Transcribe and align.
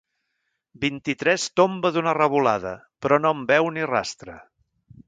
Vint-i-tres 0.85 1.45
tomba 1.61 1.91
d'una 1.99 2.17
revolada, 2.21 2.73
però 3.07 3.21
no 3.27 3.35
en 3.39 3.47
veu 3.55 3.73
ni 3.79 3.89
rastre. 3.97 4.43